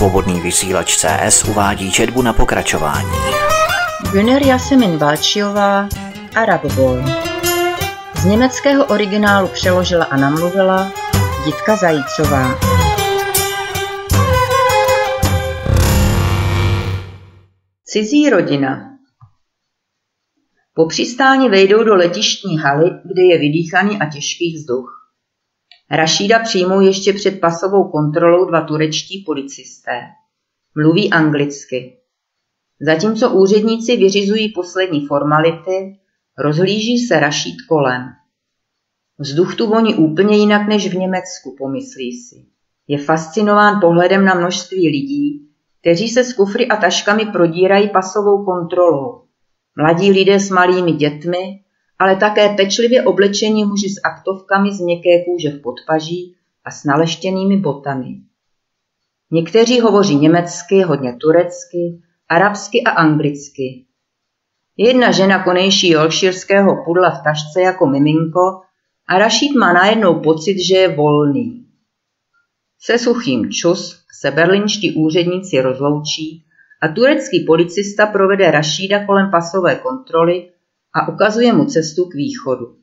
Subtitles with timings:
[0.00, 3.10] Svobodný vysílač CS uvádí četbu na pokračování.
[4.12, 5.88] Güner Jasemin Balčiová,
[6.34, 7.02] Arab Boy.
[8.16, 10.92] Z německého originálu přeložila a namluvila
[11.46, 12.60] Jitka Zajícová.
[17.84, 18.98] Cizí rodina
[20.74, 24.99] Po přistání vejdou do letištní haly, kde je vydýchaný a těžký vzduch.
[25.90, 30.00] Rašída přijmou ještě před pasovou kontrolou dva turečtí policisté.
[30.76, 31.96] Mluví anglicky.
[32.80, 35.98] Zatímco úředníci vyřizují poslední formality,
[36.38, 38.02] rozhlíží se Rašíd kolem.
[39.18, 42.46] Vzduch tu voní úplně jinak než v Německu, pomyslí si.
[42.88, 45.48] Je fascinován pohledem na množství lidí,
[45.80, 49.22] kteří se s kufry a taškami prodírají pasovou kontrolou.
[49.76, 51.64] Mladí lidé s malými dětmi,
[52.00, 57.56] ale také pečlivě oblečení muži s aktovkami z měkké kůže v podpaží a s naleštěnými
[57.56, 58.16] botami.
[59.30, 63.84] Někteří hovoří německy, hodně turecky, arabsky a anglicky.
[64.76, 68.60] Jedna žena konejší jolšírského pudla v tašce jako miminko
[69.08, 71.66] a Rašít má najednou pocit, že je volný.
[72.78, 76.44] Se suchým čus se berlínští úředníci rozloučí
[76.82, 80.49] a turecký policista provede Rašída kolem pasové kontroly
[80.94, 82.76] a ukazuje mu cestu k východu.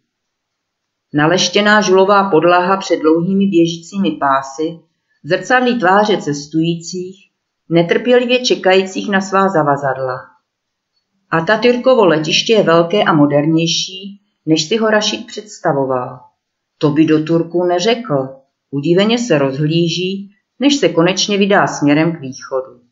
[1.13, 4.80] Naleštěná žulová podlaha před dlouhými běžícími pásy
[5.23, 7.31] zrcadlí tváře cestujících,
[7.69, 10.17] netrpělivě čekajících na svá zavazadla.
[11.30, 16.19] A Tatyrkovo letiště je velké a modernější, než si ho Rašid představoval.
[16.77, 18.30] To by do Turku neřekl.
[18.71, 22.86] Udíveně se rozhlíží, než se konečně vydá směrem k východu.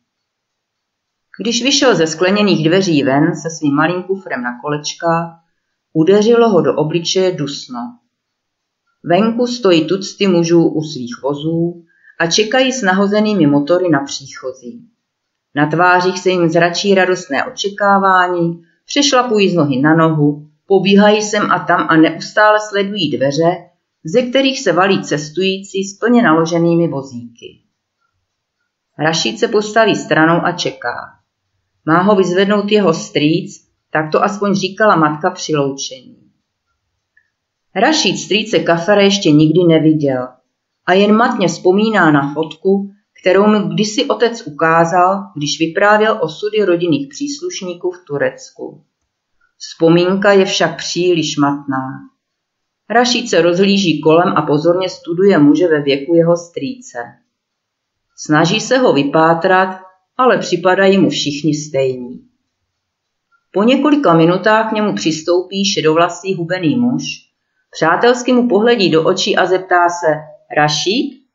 [1.41, 5.39] Když vyšel ze skleněných dveří ven se svým malým kufrem na kolečka,
[5.93, 7.79] udeřilo ho do obličeje dusno.
[9.03, 11.83] Venku stojí tucty mužů u svých vozů
[12.19, 14.89] a čekají s nahozenými motory na příchozí.
[15.55, 21.59] Na tvářích se jim zračí radostné očekávání, přešlapují z nohy na nohu, pobíhají sem a
[21.59, 23.55] tam a neustále sledují dveře,
[24.05, 27.61] ze kterých se valí cestující s plně naloženými vozíky.
[28.99, 31.24] Rašíd se postaví stranou a čeká.
[31.85, 36.17] Má ho vyzvednout jeho strýc, tak to aspoň říkala matka při loučení.
[37.75, 40.27] Rašíd strýce Kafere ještě nikdy neviděl
[40.85, 42.91] a jen matně vzpomíná na fotku,
[43.21, 48.83] kterou mu kdysi otec ukázal, když vyprávěl osudy rodinných příslušníků v Turecku.
[49.57, 51.87] Vzpomínka je však příliš matná.
[52.89, 56.97] Rašíd se rozhlíží kolem a pozorně studuje muže ve věku jeho strýce.
[58.17, 59.84] Snaží se ho vypátrat,
[60.17, 62.21] ale připadají mu všichni stejní.
[63.51, 67.03] Po několika minutách k němu přistoupí šedovlasý hubený muž,
[67.71, 70.15] přátelsky mu pohledí do očí a zeptá se
[70.57, 71.25] Rašíd?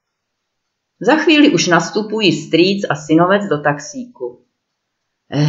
[1.00, 4.44] Za chvíli už nastupují strýc a synovec do taxíku.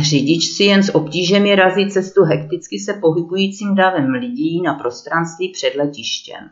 [0.02, 5.76] Řidič si jen s obtížemi razí cestu hekticky se pohybujícím davem lidí na prostranství před
[5.76, 6.50] letištěm.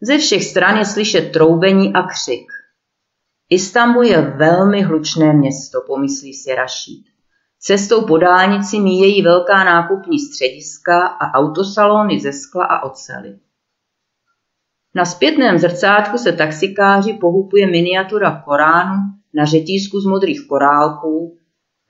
[0.00, 2.52] Ze všech stran je slyšet troubení a křik.
[3.50, 7.04] Istanbul je velmi hlučné město, pomyslí si Rašíd.
[7.60, 13.38] Cestou po dálnici míjejí velká nákupní střediska a autosalony ze skla a ocely.
[14.94, 19.02] Na zpětném zrcátku se taxikáři pohupuje miniatura Koránu
[19.34, 21.38] na řetízku z modrých korálků,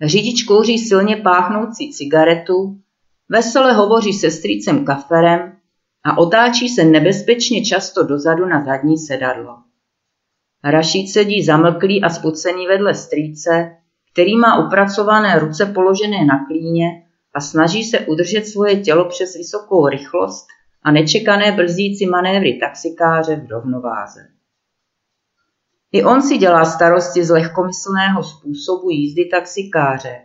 [0.02, 2.80] řidič kouří silně páchnoucí cigaretu,
[3.28, 5.56] vesele hovoří se strýcem kaferem
[6.04, 9.67] a otáčí se nebezpečně často dozadu na zadní sedadlo.
[10.64, 13.76] Rašíd sedí zamlklý a spocený vedle strýce,
[14.12, 16.88] který má upracované ruce položené na klíně
[17.34, 20.46] a snaží se udržet svoje tělo přes vysokou rychlost
[20.82, 24.20] a nečekané brzdící manévry taxikáře v rovnováze.
[25.92, 30.16] I on si dělá starosti z lehkomyslného způsobu jízdy taxikáře.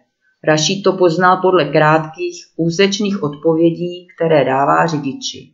[0.43, 5.52] Rašíd to poznal podle krátkých, úsečných odpovědí, které dává řidiči.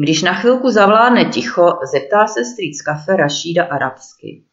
[0.00, 4.44] Když na chvilku zavládne ticho, zeptá se strýc kafe Rašída arabsky.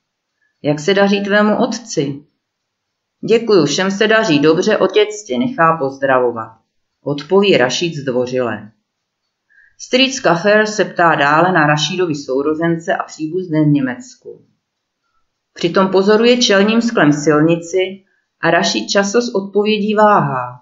[0.63, 2.23] Jak se daří tvému otci?
[3.29, 6.57] Děkuju, všem se daří dobře, otec tě nechá pozdravovat.
[7.03, 8.71] Odpoví Rašíd zdvořile.
[9.79, 14.45] Strýc Kafer se ptá dále na Rašídovi sourozence a příbuzné v Německu.
[15.53, 18.03] Přitom pozoruje čelním sklem silnici
[18.41, 20.59] a Rašíd často s odpovědí váhá.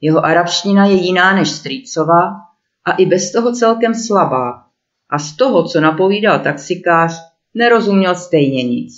[0.00, 2.46] Jeho arabština je jiná než strýcova
[2.86, 4.62] a i bez toho celkem slabá.
[5.10, 7.22] A z toho, co napovídal taxikář,
[7.54, 8.92] nerozuměl stejně nic.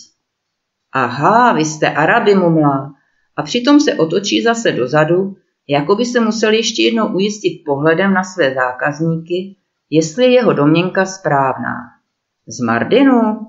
[0.93, 2.95] Aha, vy jste Arabi, mumlá.
[3.37, 5.37] A přitom se otočí zase dozadu,
[5.69, 9.57] jako by se musel ještě jednou ujistit pohledem na své zákazníky,
[9.91, 11.75] jestli je jeho domněnka správná.
[12.47, 13.47] Z Mardinu?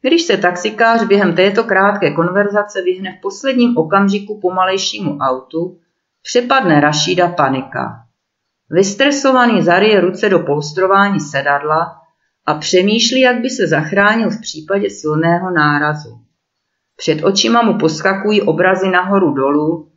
[0.00, 5.78] Když se taxikář během této krátké konverzace vyhne v posledním okamžiku pomalejšímu autu,
[6.22, 8.05] přepadne Rašída panika.
[8.70, 12.00] Vystresovaný zaryje ruce do polstrování sedadla
[12.46, 16.20] a přemýšlí, jak by se zachránil v případě silného nárazu.
[16.96, 19.90] Před očima mu poskakují obrazy nahoru dolů,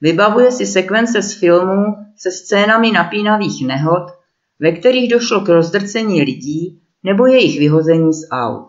[0.00, 1.84] vybavuje si sekvence z filmů
[2.16, 4.10] se scénami napínavých nehod,
[4.60, 8.68] ve kterých došlo k rozdrcení lidí nebo jejich vyhození z aut.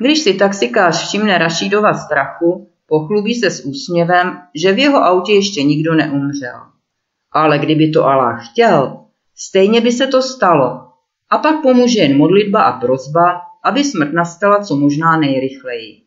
[0.00, 5.62] Když si taxikář všimne Rašídova strachu, pochlubí se s úsměvem, že v jeho autě ještě
[5.62, 6.77] nikdo neumřel.
[7.38, 9.04] Ale kdyby to Allah chtěl,
[9.36, 10.80] stejně by se to stalo.
[11.30, 16.02] A pak pomůže jen modlitba a prozba, aby smrt nastala co možná nejrychleji.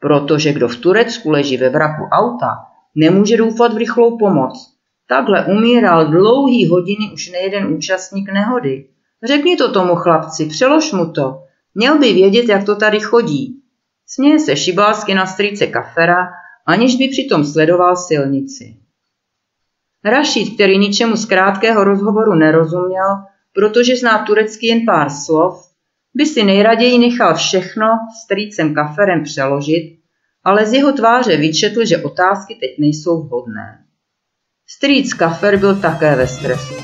[0.00, 2.48] Protože kdo v Turecku leží ve vraku auta,
[2.94, 4.76] nemůže doufat v rychlou pomoc.
[5.08, 8.88] Takhle umíral dlouhý hodiny už nejeden účastník nehody.
[9.24, 11.42] Řekni to tomu chlapci, přelož mu to.
[11.74, 13.62] Měl by vědět, jak to tady chodí.
[14.06, 16.28] Směje se šibálsky na strýce kafera,
[16.66, 18.82] aniž by přitom sledoval silnici.
[20.04, 23.08] Rašid, který ničemu z krátkého rozhovoru nerozuměl,
[23.54, 25.72] protože zná turecky jen pár slov,
[26.14, 27.86] by si nejraději nechal všechno
[28.24, 29.98] strýcem kaferem přeložit,
[30.44, 33.78] ale z jeho tváře vyčetl, že otázky teď nejsou vhodné.
[34.66, 36.74] Strýc kafer byl také ve stresu.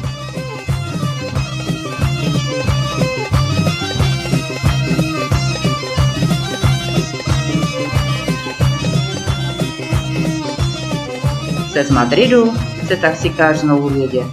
[11.69, 12.78] Jste z Madridu?
[12.89, 14.27] Chce taxikář znovu vědět.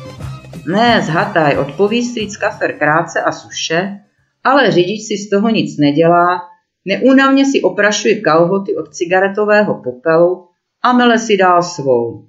[0.68, 4.00] Ne, z Hataj, odpoví strýc kafer krátce a suše,
[4.44, 6.42] ale řidič si z toho nic nedělá,
[6.86, 10.48] neúnavně si oprašuje kalhoty od cigaretového popelu
[10.84, 12.28] a mele si dál svou.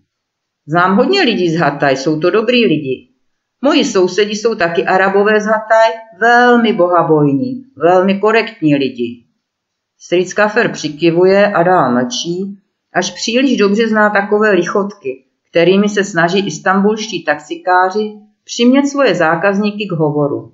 [0.68, 3.08] Znám hodně lidí z Hataj, jsou to dobrý lidi.
[3.62, 5.90] Moji sousedi jsou taky arabové z Hataj,
[6.20, 9.24] velmi bohabojní, velmi korektní lidi.
[9.98, 12.58] Strýc Kafer přikivuje a dál mlčí,
[12.94, 15.25] až příliš dobře zná takové lichotky,
[15.56, 18.12] kterými se snaží istambulští taxikáři
[18.44, 20.52] přimět svoje zákazníky k hovoru.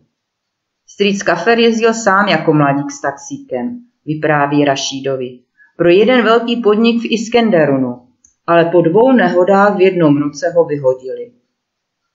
[0.87, 5.39] Strýc Kafer jezdil sám jako mladík s taxíkem, vypráví Rašídovi,
[5.77, 8.07] pro jeden velký podnik v Iskenderunu,
[8.47, 11.33] ale po dvou nehodách v jednom roce ho vyhodili.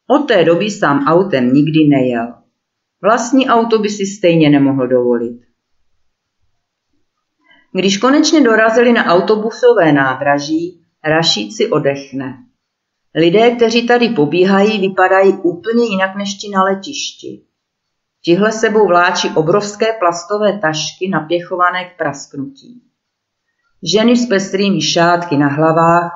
[0.07, 2.33] Od té doby sám autem nikdy nejel.
[3.01, 5.41] Vlastní auto by si stejně nemohl dovolit.
[7.73, 12.46] Když konečně dorazili na autobusové nádraží, Rašíd si odechne.
[13.17, 17.41] Lidé, kteří tady pobíhají, vypadají úplně jinak než ti na letišti.
[18.23, 22.81] Tihle sebou vláčí obrovské plastové tašky napěchované k prasknutí.
[23.93, 26.11] Ženy s pestrými šátky na hlavách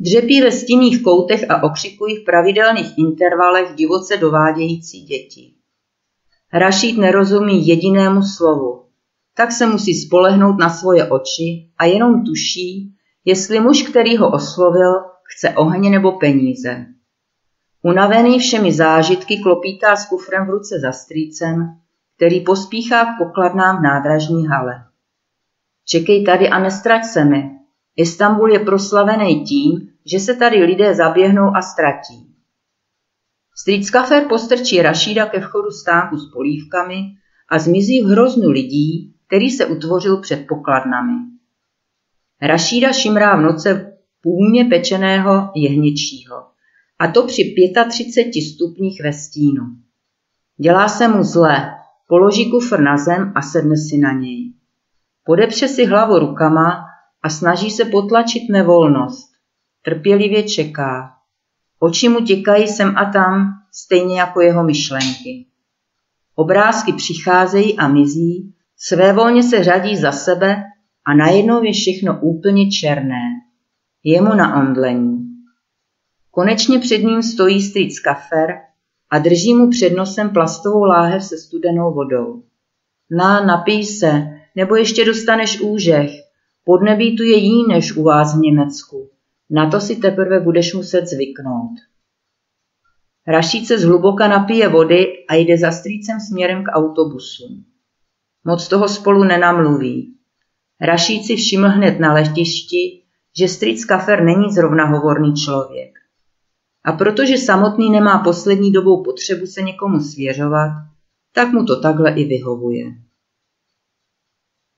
[0.00, 5.52] dřepí ve stinných koutech a okřikují v pravidelných intervalech divoce dovádějící děti.
[6.52, 8.84] Rašít nerozumí jedinému slovu,
[9.34, 12.94] tak se musí spolehnout na svoje oči a jenom tuší,
[13.24, 16.86] jestli muž, který ho oslovil, chce ohně nebo peníze.
[17.82, 21.78] Unavený všemi zážitky klopítá s kufrem v ruce za strýcem,
[22.16, 24.84] který pospíchá k pokladnám v nádražní hale.
[25.84, 27.50] Čekej tady a nestrať se mi.
[27.96, 32.34] Istanbul je proslavený tím, že se tady lidé zaběhnou a ztratí.
[33.54, 36.96] Strýc Kafer postrčí Rašída ke vchodu stánku s polívkami
[37.48, 41.12] a zmizí v hroznu lidí, který se utvořil před pokladnami.
[42.42, 43.95] Rašída šimrá v noce
[44.26, 46.36] půlně pečeného jehněčího,
[46.98, 47.54] a to při
[47.88, 49.62] 35 stupních ve stínu.
[50.56, 51.74] Dělá se mu zle,
[52.08, 54.52] položí kufr na zem a sedne si na něj.
[55.24, 56.84] Podepře si hlavu rukama
[57.22, 59.28] a snaží se potlačit nevolnost.
[59.82, 61.12] Trpělivě čeká.
[61.78, 65.46] Oči mu těkají sem a tam, stejně jako jeho myšlenky.
[66.34, 70.62] Obrázky přicházejí a mizí, svévolně se řadí za sebe
[71.04, 73.45] a najednou je všechno úplně černé.
[74.08, 75.28] Je mu na omdlení.
[76.30, 78.50] Konečně před ním stojí strýc kafer
[79.10, 82.42] a drží mu před nosem plastovou láhev se studenou vodou.
[83.10, 86.10] Na, napij se, nebo ještě dostaneš úžeh.
[86.64, 89.10] Podnebí tu je jiný než u vás v Německu.
[89.50, 91.72] Na to si teprve budeš muset zvyknout.
[93.26, 97.64] Rašíd se zhluboka napije vody a jde za strýcem směrem k autobusu.
[98.44, 100.14] Moc toho spolu nenamluví.
[100.80, 103.05] Rašíd si všiml hned na letišti,
[103.38, 105.98] že strýc Kafer není zrovna hovorný člověk.
[106.84, 110.70] A protože samotný nemá poslední dobou potřebu se někomu svěřovat,
[111.32, 112.84] tak mu to takhle i vyhovuje.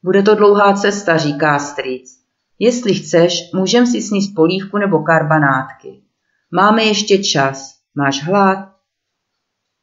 [0.02, 2.18] Bude to dlouhá cesta, říká strýc.
[2.58, 6.02] Jestli chceš, můžem si sníst polívku nebo karbanátky.
[6.50, 7.78] Máme ještě čas.
[7.94, 8.58] Máš hlad?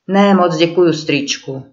[0.08, 1.66] Ne, moc děkuju, strýčku.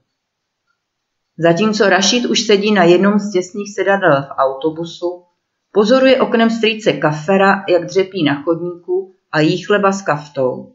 [1.38, 5.24] Zatímco Rašid už sedí na jednom z těsných sedadel v autobusu,
[5.72, 10.74] pozoruje oknem strýce Kafera, jak dřepí na chodníku a jí chleba s kaftou.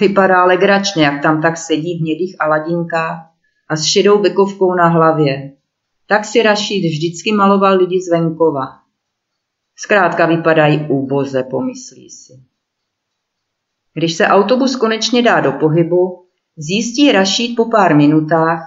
[0.00, 3.30] Vypadá legračně, jak tam tak sedí v hnědých aladinkách
[3.68, 5.52] a s šedou bekovkou na hlavě.
[6.06, 8.66] Tak si Rašid vždycky maloval lidi z venkova.
[9.76, 12.32] Zkrátka vypadají úboze, pomyslí si.
[13.94, 16.24] Když se autobus konečně dá do pohybu,
[16.56, 18.60] zjistí Rašid po pár minutách,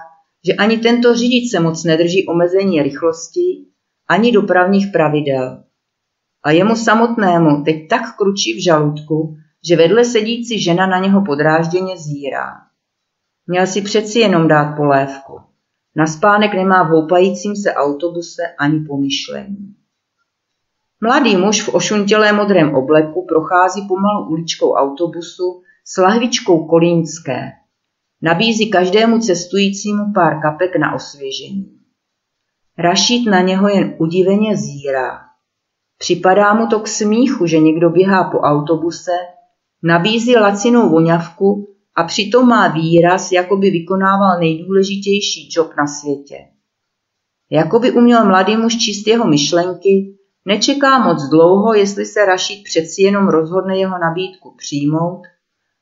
[0.46, 3.63] že ani tento řidič se moc nedrží omezení rychlosti,
[4.08, 5.64] ani dopravních pravidel.
[6.44, 9.36] A jemu samotnému teď tak kručí v žaludku,
[9.68, 12.50] že vedle sedící žena na něho podrážděně zírá.
[13.46, 15.40] Měl si přeci jenom dát polévku.
[15.96, 19.74] Na spánek nemá v houpajícím se autobuse ani pomyšlení.
[21.00, 27.50] Mladý muž v ošuntělé modrém obleku prochází pomalu uličkou autobusu s lahvičkou kolínské.
[28.22, 31.73] Nabízí každému cestujícímu pár kapek na osvěžení.
[32.78, 35.20] Rašít na něho jen udiveně zírá.
[35.98, 39.12] Připadá mu to k smíchu, že někdo běhá po autobuse,
[39.82, 46.36] nabízí lacinou voňavku a přitom má výraz, jako by vykonával nejdůležitější job na světě.
[47.50, 53.02] Jako by uměl mladý muž číst jeho myšlenky, nečeká moc dlouho, jestli se Rašid přeci
[53.02, 55.22] jenom rozhodne jeho nabídku přijmout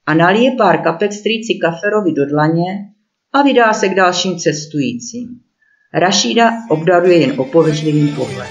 [0.06, 2.64] a nalije pár kapek strýci Kaferovi do dlaně
[3.32, 5.40] a vydá se k dalším cestujícím.
[5.92, 8.46] Rašída obdaruje jen opověřlivým pohledem.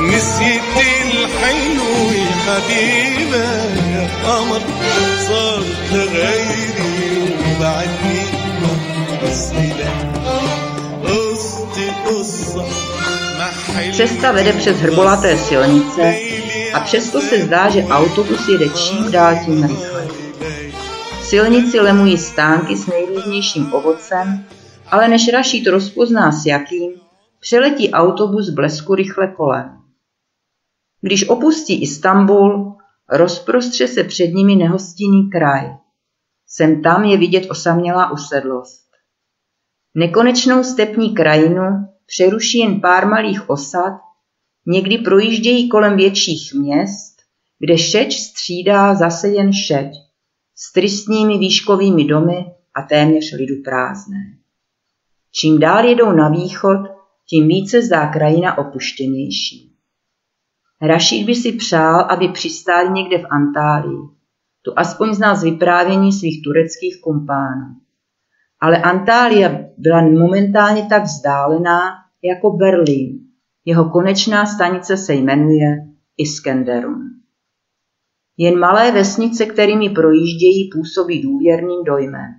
[0.00, 3.46] نسيت الحلو يا حبيبة
[3.94, 4.62] يا قمر
[5.28, 8.22] صارت لغيري وبعدني
[13.96, 16.14] Cesta vede přes hrbolaté silnice
[16.74, 20.10] a přesto se zdá, že autobus jede čím dál tím rychleji.
[21.22, 24.44] Silnici lemují stánky s nejrůznějším ovocem,
[24.90, 26.92] ale než Rašít rozpozná s jakým,
[27.40, 29.78] přeletí autobus blesku rychle kolem.
[31.00, 32.76] Když opustí Istanbul,
[33.08, 35.76] rozprostře se před nimi nehostinný kraj.
[36.46, 38.87] Sem tam je vidět osamělá usedlost.
[39.98, 43.92] Nekonečnou stepní krajinu přeruší jen pár malých osad,
[44.66, 47.16] někdy projíždějí kolem větších měst,
[47.58, 49.92] kde šeč střídá zase jen šeť,
[50.54, 54.18] s tristními výškovými domy a téměř lidu prázdné.
[55.32, 56.78] Čím dál jedou na východ,
[57.28, 59.72] tím více zdá krajina opuštěnější.
[60.82, 63.98] Rašíd by si přál, aby přistáli někde v Antálii.
[64.62, 67.87] Tu aspoň zná z vyprávění svých tureckých kumpánů.
[68.60, 73.18] Ale Antália byla momentálně tak vzdálená jako Berlín.
[73.64, 75.76] Jeho konečná stanice se jmenuje
[76.16, 77.02] Iskenderun.
[78.36, 82.34] Jen malé vesnice, kterými projíždějí, působí důvěrným dojmem.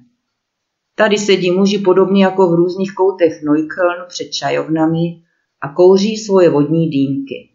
[0.95, 5.23] Tady sedí muži podobně jako v různých koutech Neukölln před čajovnami
[5.61, 7.49] a kouří svoje vodní dýmky.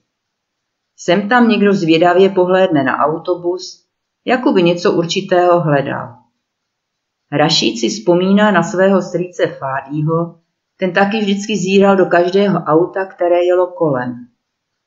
[0.97, 3.85] Sem tam někdo zvědavě pohlédne na autobus,
[4.25, 6.24] jako by něco určitého hledal.
[7.33, 10.38] Rašíd si vzpomíná na svého strýce Fádího,
[10.78, 14.14] ten taky vždycky zíral do každého auta, které jelo kolem.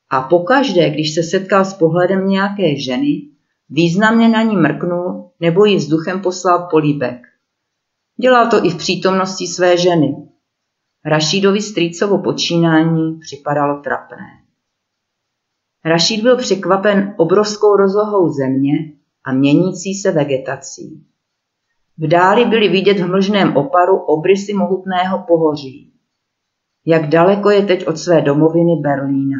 [0.09, 3.21] A pokaždé, když se setkal s pohledem nějaké ženy,
[3.69, 7.21] významně na ní mrknul nebo ji vzduchem poslal políbek.
[8.21, 10.15] Dělal to i v přítomnosti své ženy.
[11.05, 14.27] Rašídovi strýcovo počínání připadalo trapné.
[15.85, 18.71] Rašíd byl překvapen obrovskou rozlohou země
[19.23, 21.05] a měnící se vegetací.
[21.97, 25.93] V dáli byly vidět v mlžném oparu obrysy mohutného pohoří.
[26.85, 29.37] Jak daleko je teď od své domoviny Berlína.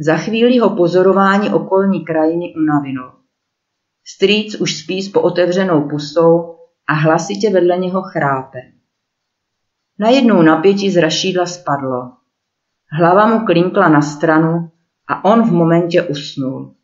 [0.00, 3.12] Za chvíli ho pozorování okolní krajiny unavilo.
[4.04, 6.56] Strýc už spí s pootevřenou pusou
[6.88, 8.58] a hlasitě vedle něho chrápe.
[9.98, 12.12] Najednou napětí z rašídla spadlo.
[12.90, 14.70] Hlava mu klinkla na stranu
[15.08, 16.74] a on v momentě usnul.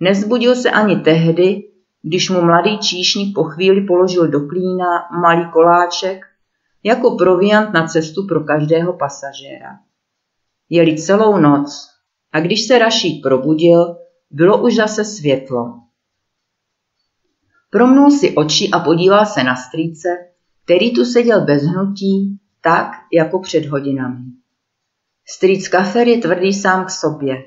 [0.00, 1.62] Nezbudil se ani tehdy,
[2.08, 6.24] když mu mladý číšník po chvíli položil do klína malý koláček
[6.82, 9.78] jako proviant na cestu pro každého pasažéra.
[10.70, 11.88] Jeli celou noc
[12.32, 13.96] a když se Rašíd probudil,
[14.30, 15.74] bylo už zase světlo.
[17.70, 20.08] Promnul si oči a podíval se na strýce,
[20.64, 24.24] který tu seděl bez hnutí, tak jako před hodinami.
[25.26, 27.44] Strýc Kafer je tvrdý sám k sobě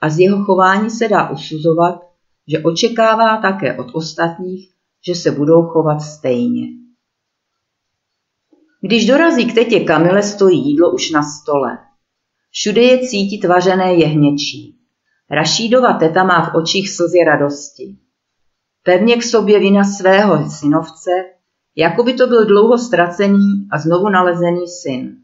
[0.00, 2.09] a z jeho chování se dá usuzovat,
[2.48, 4.70] že očekává také od ostatních,
[5.06, 6.66] že se budou chovat stejně.
[8.80, 11.78] Když dorazí k tetě Kamile, stojí jídlo už na stole.
[12.50, 14.76] Všude je cítit vařené jehněčí.
[15.30, 17.96] Rašídova teta má v očích slzy radosti.
[18.82, 21.10] Pevně k sobě vina svého synovce,
[21.76, 25.16] jako by to byl dlouho ztracený a znovu nalezený syn.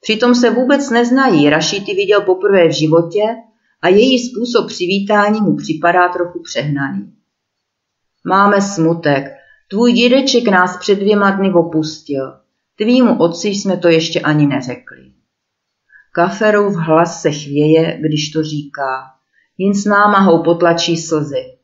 [0.00, 3.22] Přitom se vůbec neznají, Rašíty viděl poprvé v životě
[3.82, 7.12] a její způsob přivítání mu připadá trochu přehnaný.
[8.26, 9.24] Máme smutek,
[9.70, 12.32] tvůj dědeček nás před dvěma dny opustil.
[12.76, 15.12] Tvýmu otci jsme to ještě ani neřekli.
[16.12, 19.02] Kaferův hlas se chvěje, když to říká.
[19.58, 21.56] Jen s námahou potlačí slzy.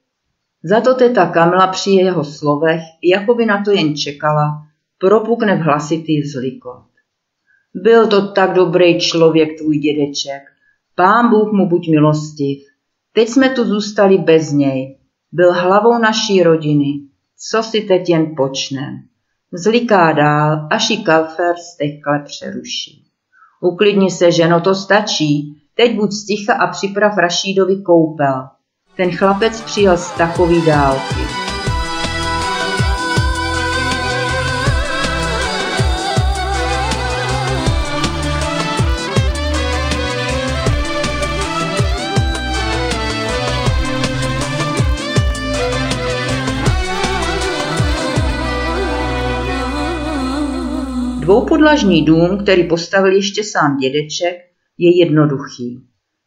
[0.65, 4.67] Za to teta Kamila při jeho slovech, jako by na to jen čekala,
[4.99, 6.87] propukne v hlasitý vzlikot.
[7.75, 10.43] Byl to tak dobrý člověk, tvůj dědeček.
[10.95, 12.59] Pán Bůh mu buď milostiv.
[13.13, 14.99] Teď jsme tu zůstali bez něj.
[15.33, 17.01] Byl hlavou naší rodiny.
[17.51, 18.99] Co si teď jen počnem?
[19.53, 23.05] Zliká dál, až ji kalfer stekle přeruší.
[23.61, 25.63] Uklidni se, ženo, to stačí.
[25.75, 28.49] Teď buď sticha a připrav Rašídovi koupel.
[28.97, 31.42] Ten chlapec přijel z takový dálky.
[51.33, 54.37] Dvoupodlažní dům, který postavil ještě sám dědeček,
[54.79, 55.87] je jednoduchý.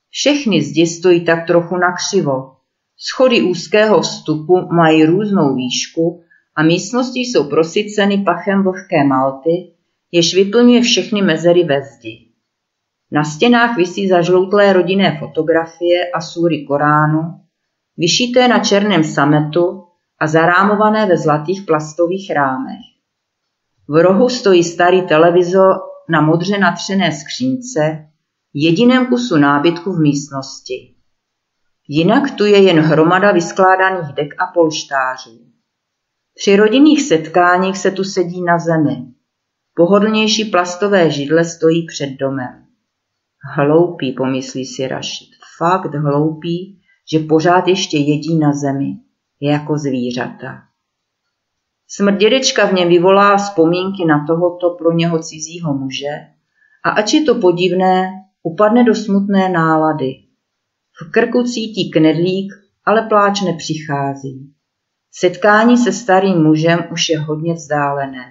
[0.09, 2.51] Všechny zdi stojí tak trochu nakřivo.
[2.97, 6.23] Schody úzkého vstupu mají různou výšku
[6.55, 9.73] a místnosti jsou prosyceny pachem vlhké malty,
[10.11, 12.27] jež vyplňuje všechny mezery ve zdi.
[13.11, 17.21] Na stěnách visí zažloutlé rodinné fotografie a súry Koránu,
[17.97, 19.83] vyšité na černém sametu
[20.19, 22.94] a zarámované ve zlatých plastových rámech.
[23.87, 25.75] V rohu stojí starý televizor
[26.09, 28.07] na modře natřené skřínce,
[28.53, 30.95] jediném kusu nábytku v místnosti.
[31.87, 35.39] Jinak tu je jen hromada vyskládaných dek a polštářů.
[36.35, 39.05] Při rodinných setkáních se tu sedí na zemi.
[39.75, 42.65] Pohodlnější plastové židle stojí před domem.
[43.55, 45.29] Hloupý, pomyslí si Rašid.
[45.57, 48.97] Fakt hloupý, že pořád ještě jedí na zemi,
[49.41, 50.63] jako zvířata.
[51.87, 56.35] Smrt dědečka v něm vyvolá vzpomínky na tohoto pro něho cizího muže
[56.83, 58.11] a ač je to podivné,
[58.43, 60.13] upadne do smutné nálady.
[61.01, 62.53] V krku cítí knedlík,
[62.85, 64.53] ale pláč nepřichází.
[65.11, 68.25] Setkání se starým mužem už je hodně vzdálené.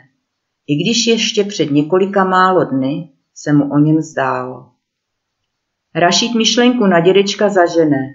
[0.66, 4.70] I když ještě před několika málo dny se mu o něm zdálo.
[5.94, 8.14] Rašít myšlenku na dědečka zažené.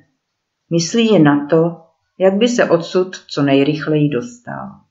[0.72, 1.82] Myslí je na to,
[2.18, 4.89] jak by se odsud co nejrychleji dostal.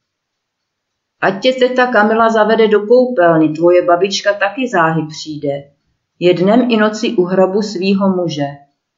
[1.21, 5.71] Ať tě teta Kamila zavede do koupelny, tvoje babička taky záhy přijde.
[6.19, 8.47] Je dnem i noci u hrobu svýho muže.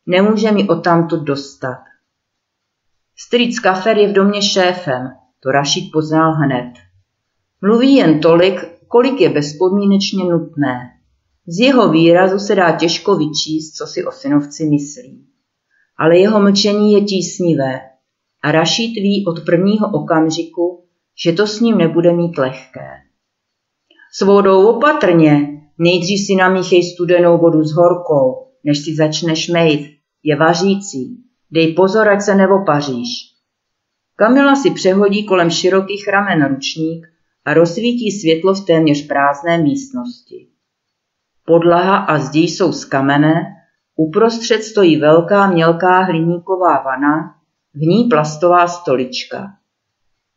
[0.06, 1.78] Nemůže mi o tamto dostat.
[3.16, 5.10] Strýc Kafer je v domě šéfem,
[5.42, 6.72] to Rašid poznal hned.
[7.62, 10.90] Mluví jen tolik, kolik je bezpodmínečně nutné.
[11.46, 15.26] Z jeho výrazu se dá těžko vyčíst, co si o synovci myslí.
[15.98, 17.80] Ale jeho mlčení je tísnivé
[18.42, 20.79] a Rašid ví od prvního okamžiku,
[21.22, 22.88] že to s ním nebude mít lehké.
[24.12, 29.90] S vodou opatrně, nejdřív si namíchej studenou vodu s horkou, než si začneš mejt,
[30.22, 31.16] je vařící.
[31.50, 33.08] Dej pozor, ať se neopaříš.
[34.16, 37.06] Kamila si přehodí kolem širokých ramen ručník
[37.44, 40.48] a rozsvítí světlo v téměř prázdné místnosti.
[41.46, 43.42] Podlaha a zdi jsou z kamene,
[43.96, 47.34] uprostřed stojí velká mělká hliníková vana,
[47.74, 49.59] v ní plastová stolička.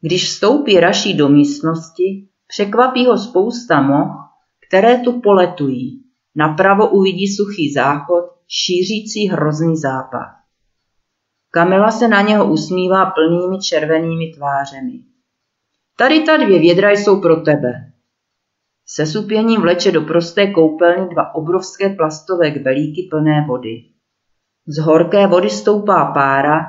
[0.05, 4.29] Když vstoupí Raší do místnosti, překvapí ho spousta moh,
[4.67, 6.03] které tu poletují.
[6.35, 10.35] Napravo uvidí suchý záchod, šířící hrozný zápach.
[11.51, 14.99] Kamila se na něho usmívá plnými červenými tvářemi.
[15.97, 17.73] Tady ta dvě vědra jsou pro tebe.
[18.87, 23.83] Se supěním vleče do prosté koupelny dva obrovské plastové kbelíky plné vody.
[24.67, 26.59] Z horké vody stoupá pára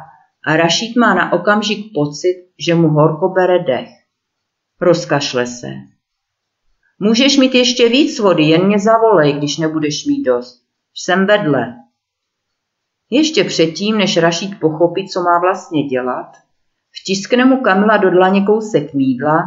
[0.47, 3.88] a Rašít má na okamžik pocit, že mu horko bere dech.
[4.80, 5.68] Rozkašle se.
[6.98, 10.64] Můžeš mít ještě víc vody, jen mě zavolej, když nebudeš mít dost.
[10.94, 11.74] Jsem vedle.
[13.10, 16.32] Ještě předtím, než Rašít pochopí, co má vlastně dělat,
[17.00, 19.42] vtiskne mu Kamila do dlaně kousek mídla,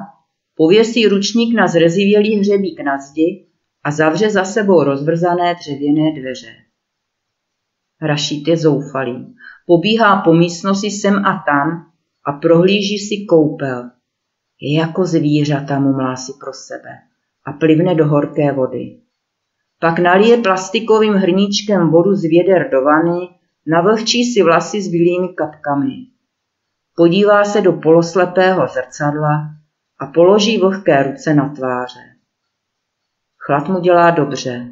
[0.56, 3.48] pověsí ručník na zrezivělý hřebík na zdi
[3.84, 6.56] a zavře za sebou rozvrzané dřevěné dveře.
[8.02, 9.36] Rašít je zoufalý.
[9.66, 11.92] Pobíhá po místnosti sem a tam
[12.28, 13.90] a prohlíží si koupel.
[14.62, 16.90] Je jako zvířata, mumlá si pro sebe
[17.46, 19.00] a plivne do horké vody.
[19.80, 23.30] Pak nalije plastikovým hrníčkem vodu z věder do vany,
[23.68, 25.96] navlhčí si vlasy s bílými kapkami.
[26.96, 29.50] Podívá se do poloslepého zrcadla
[30.00, 32.00] a položí vlhké ruce na tváře.
[33.38, 34.72] Chlad mu dělá dobře.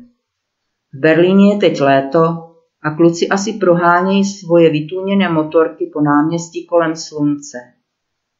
[0.94, 2.45] V Berlíně je teď léto
[2.86, 7.58] a kluci asi prohánějí svoje vytůněné motorky po náměstí kolem slunce.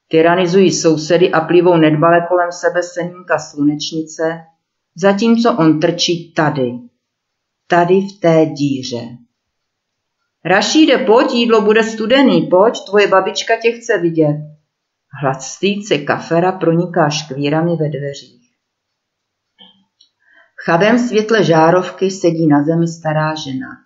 [0.08, 4.44] Tyranizují sousedy a plivou nedbale kolem sebe senínka slunečnice,
[4.96, 6.72] zatímco on trčí tady.
[7.68, 9.02] Tady v té díře.
[10.46, 14.38] Rašíde, pojď, jídlo bude studený, pojď, tvoje babička tě chce vidět.
[15.22, 18.52] Hlad stýce kafera proniká škvírami ve dveřích.
[20.60, 23.85] V chabém světle žárovky sedí na zemi stará žena.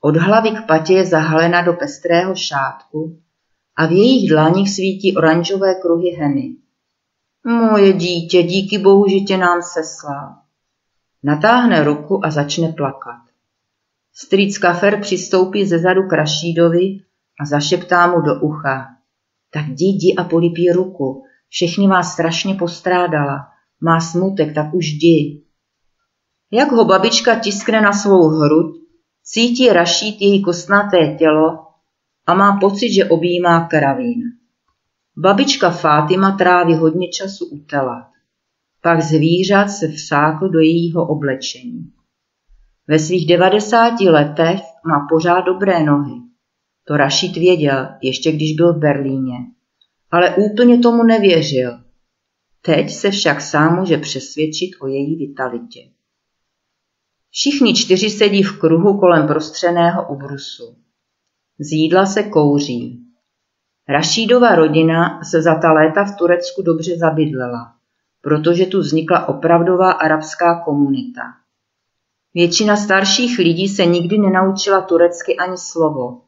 [0.00, 3.20] Od hlavy k patě je zahalena do pestrého šátku
[3.76, 6.56] a v jejich dlaních svítí oranžové kruhy heny.
[7.44, 10.34] Moje dítě, díky bohu, že tě nám seslal.
[11.22, 13.20] Natáhne ruku a začne plakat.
[14.14, 16.98] Strýc Kafer přistoupí ze zadu k Rašídovi
[17.40, 18.86] a zašeptá mu do ucha.
[19.50, 21.22] Tak jdi, jdi a polipí ruku.
[21.48, 23.46] Všechny vás strašně postrádala.
[23.80, 25.42] Má smutek, tak už jdi.
[26.52, 28.87] Jak ho babička tiskne na svou hruď,
[29.30, 31.66] cítí Rašíd její kostnaté tělo
[32.26, 34.22] a má pocit, že objímá kravín.
[35.16, 38.10] Babička Fátima tráví hodně času u tela.
[38.82, 41.92] Pak zvířat se vsákl do jejího oblečení.
[42.88, 46.14] Ve svých devadesáti letech má pořád dobré nohy.
[46.84, 49.36] To Rašit věděl, ještě když byl v Berlíně.
[50.10, 51.78] Ale úplně tomu nevěřil.
[52.62, 55.80] Teď se však sám může přesvědčit o její vitalitě.
[57.38, 60.76] Všichni čtyři sedí v kruhu kolem prostřeného ubrusu.
[61.58, 63.00] Z jídla se kouří.
[63.88, 67.72] Rašídova rodina se za ta léta v Turecku dobře zabydlela,
[68.22, 71.22] protože tu vznikla opravdová arabská komunita.
[72.34, 76.20] Většina starších lidí se nikdy nenaučila turecky ani slovo.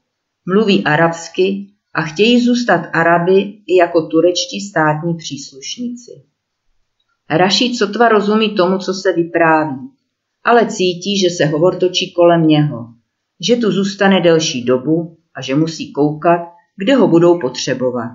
[0.46, 6.22] Mluví arabsky a chtějí zůstat Araby i jako turečtí státní příslušníci.
[7.30, 9.90] Rašíd sotva rozumí tomu, co se vypráví,
[10.50, 12.86] ale cítí, že se hovor točí kolem něho,
[13.46, 16.40] že tu zůstane delší dobu a že musí koukat,
[16.76, 18.10] kde ho budou potřebovat.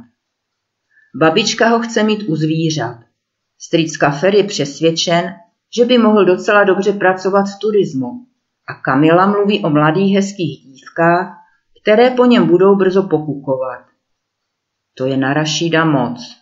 [1.19, 2.98] Babička ho chce mít u zvířat.
[3.60, 5.34] Strýc Kafer je přesvědčen,
[5.78, 8.26] že by mohl docela dobře pracovat v turismu.
[8.67, 11.38] A Kamila mluví o mladých hezkých dívkách,
[11.82, 13.86] které po něm budou brzo pokukovat.
[14.98, 16.36] To je na Rašída moc.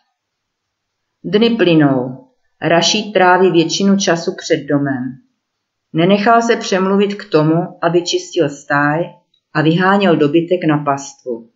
[1.23, 2.27] Dny plynou.
[2.61, 5.23] Rašíd tráví většinu času před domem.
[5.93, 8.99] Nenechal se přemluvit k tomu, aby čistil stáj
[9.53, 11.49] a vyháněl dobytek na pastvu.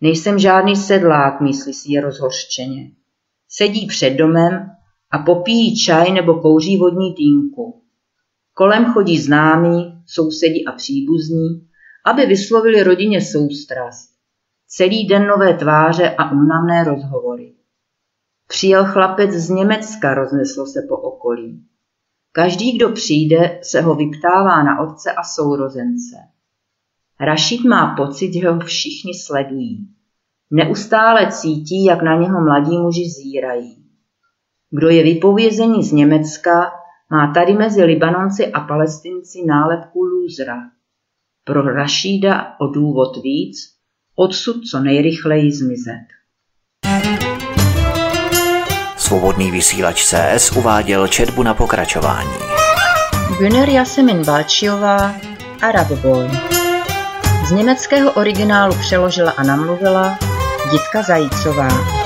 [0.00, 2.90] Nejsem žádný sedlák, myslí si je rozhořčeně.
[3.48, 4.70] Sedí před domem
[5.10, 7.82] a popíjí čaj nebo kouří vodní týnku.
[8.54, 11.68] Kolem chodí známí, sousedí a příbuzní,
[12.06, 14.10] aby vyslovili rodině soustrast.
[14.66, 17.54] Celý den nové tváře a únavné rozhovory.
[18.46, 21.64] Přijel chlapec z Německa, rozneslo se po okolí.
[22.38, 26.16] Každý, kdo přijde, se ho vyptává na otce a sourozence.
[27.20, 29.88] Rašid má pocit, že ho všichni sledují.
[30.50, 33.84] Neustále cítí, jak na něho mladí muži zírají.
[34.70, 36.70] Kdo je vypovězení z Německa,
[37.10, 40.56] má tady mezi Libanonci a Palestinci nálepku lůzra.
[41.44, 43.56] Pro Rašída o důvod víc,
[44.16, 46.06] odsud co nejrychleji zmizet.
[49.08, 52.34] Svobodný vysílač CS uváděl četbu na pokračování.
[53.38, 55.14] Güner Jasemin Balčiová,
[55.62, 56.30] Arab Boy.
[57.48, 60.18] Z německého originálu přeložila a namluvila
[60.72, 61.97] Jitka Zajícová.